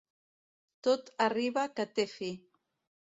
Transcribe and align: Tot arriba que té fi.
Tot 0.87 1.11
arriba 1.27 1.67
que 1.81 1.87
té 1.99 2.07
fi. 2.15 2.35